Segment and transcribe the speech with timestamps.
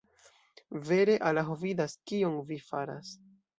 [0.91, 3.15] Vere Alaho vidas, kion vi faras.